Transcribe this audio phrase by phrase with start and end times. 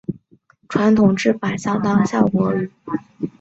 [0.03, 0.19] 效果与
[0.67, 2.03] 传统制法相当。